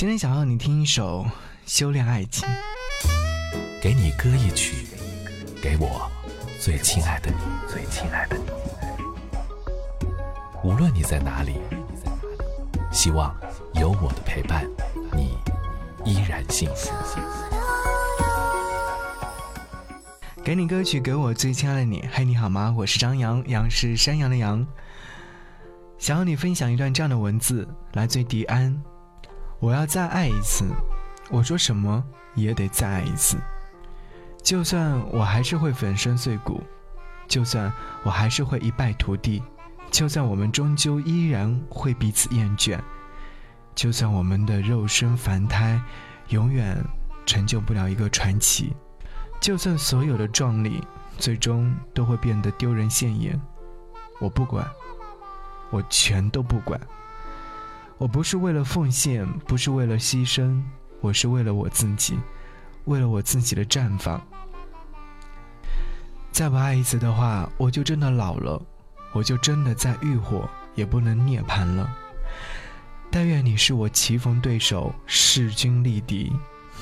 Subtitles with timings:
[0.00, 1.26] 今天想要你听一首
[1.66, 2.48] 《修炼爱情》，
[3.82, 4.86] 给你歌一曲，
[5.60, 6.10] 给我
[6.58, 7.36] 最亲爱的你，
[7.68, 8.44] 最亲爱的你。
[10.64, 11.58] 无论你在哪里，
[12.90, 13.38] 希望
[13.74, 14.66] 有我的陪伴，
[15.12, 15.36] 你
[16.02, 16.90] 依然幸福。
[20.42, 22.08] 给你歌曲，给我最亲爱的你。
[22.10, 22.74] 嘿，你好吗？
[22.74, 24.66] 我是张扬，杨是山羊的羊。
[25.98, 28.82] 想要你分享一段这样的文字，来自于迪安。
[29.60, 30.64] 我要再爱一次，
[31.28, 32.02] 我说什么
[32.34, 33.36] 也得再爱一次。
[34.42, 36.62] 就算我还是会粉身碎骨，
[37.28, 37.70] 就算
[38.02, 39.42] 我还是会一败涂地，
[39.90, 42.80] 就算我们终究依然会彼此厌倦，
[43.74, 45.78] 就算我们的肉身凡胎
[46.28, 46.82] 永远
[47.26, 48.72] 成就不了一个传奇，
[49.42, 50.82] 就算所有的壮丽
[51.18, 53.38] 最终都会变得丢人现眼，
[54.20, 54.66] 我不管，
[55.70, 56.80] 我全都不管。
[58.00, 60.58] 我不是为了奉献，不是为了牺牲，
[61.02, 62.18] 我是为了我自己，
[62.86, 64.18] 为了我自己的绽放。
[66.32, 68.58] 再不爱一次的话，我就真的老了，
[69.12, 71.94] 我就真的在浴火也不能涅槃了。
[73.10, 76.32] 但愿你是我棋逢对手，势均力敌；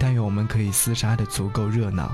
[0.00, 2.06] 但愿我们可以厮杀的足够热闹；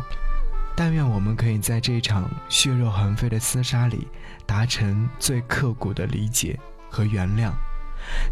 [0.74, 4.08] 但愿我们可以在这场血肉横飞的厮杀里，
[4.44, 6.58] 达成最刻骨的理解
[6.90, 7.52] 和原谅。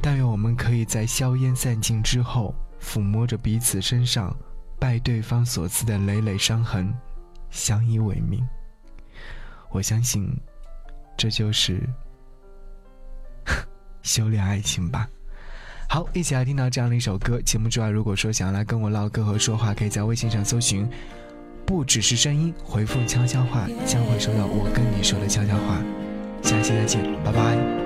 [0.03, 4.35] 但愿我们可以在硝烟散尽之后，抚摸着彼此身上
[4.79, 6.93] 拜对方所赐的累累伤痕，
[7.51, 8.47] 相依为命。
[9.71, 10.29] 我相信，
[11.17, 11.81] 这就是
[14.03, 15.09] 修炼爱情吧。
[15.89, 17.41] 好，一起来听到这样的一首歌。
[17.43, 20.89] 节目之外，如果说想要来跟我唠嗑和说话，可以在微信上搜寻
[21.65, 25.81] “不只是声音”，回复“悄悄话”，将会收到我跟你说的悄悄话。
[26.43, 27.86] 下期再见，拜拜。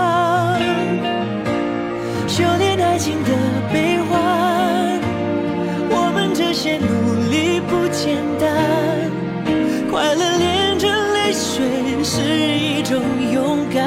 [6.53, 9.09] 这些努力不简单，
[9.89, 13.01] 快乐连着泪水是一种
[13.31, 13.81] 勇敢。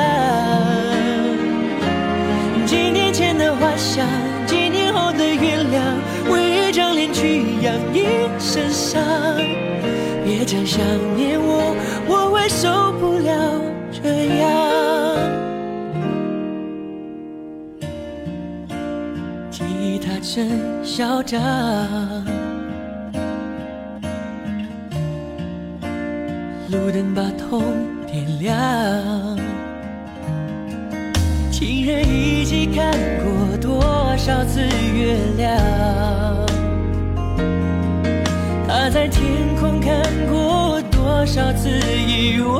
[2.65, 4.07] 几年前的花香，
[4.47, 8.07] 几年后的原谅，为一张脸去养一
[8.39, 9.03] 身伤。
[10.25, 10.81] 别再想
[11.19, 11.77] 念我，
[12.09, 13.61] 我会受不了
[13.93, 14.49] 这样。
[19.51, 20.49] 吉他真
[20.83, 21.39] 嚣张。
[26.75, 27.63] 路灯把痛
[28.05, 28.59] 点亮，
[31.53, 32.91] 情人一起看
[33.23, 33.81] 过多
[34.17, 34.61] 少次
[34.93, 35.57] 月亮？
[38.67, 39.23] 他在天
[39.61, 41.71] 空看过多少次
[42.09, 42.59] 遗忘？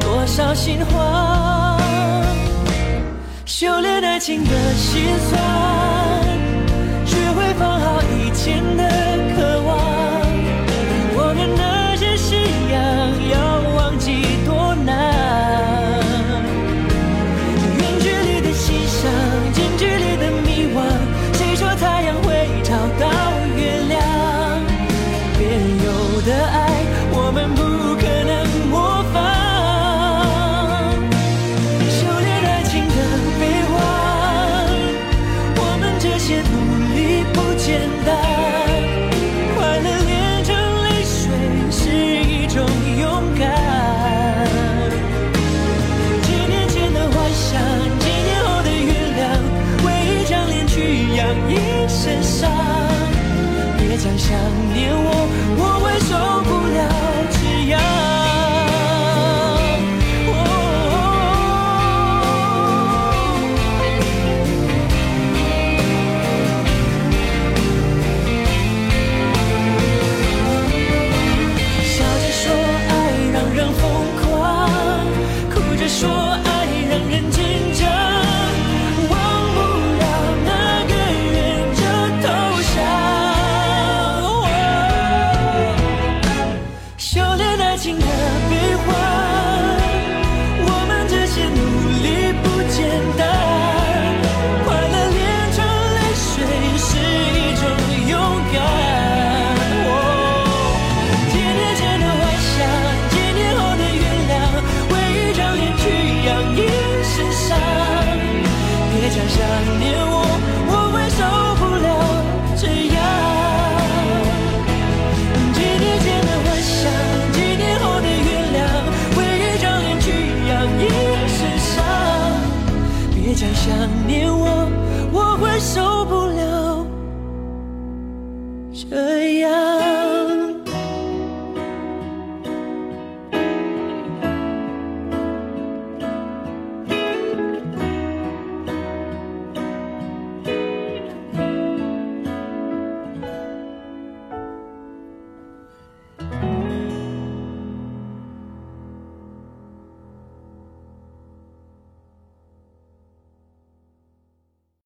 [0.00, 1.80] 多少心慌？
[3.46, 5.40] 修炼爱情的心酸，